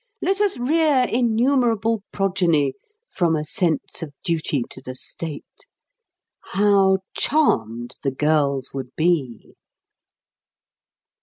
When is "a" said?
3.35-3.45